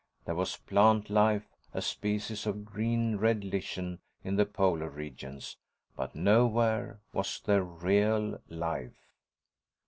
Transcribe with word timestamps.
There 0.25 0.33
was 0.33 0.57
plant 0.57 1.11
life, 1.11 1.45
a 1.75 1.81
species 1.83 2.47
of 2.47 2.65
green 2.65 3.17
red 3.17 3.43
lichen 3.43 3.99
in 4.23 4.35
the 4.35 4.47
Polar 4.47 4.89
regions. 4.89 5.57
But 5.95 6.15
nowhere 6.15 7.01
was 7.13 7.39
there 7.45 7.61
real 7.63 8.41
life. 8.49 8.97